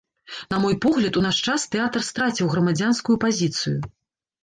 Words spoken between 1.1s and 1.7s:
у наш час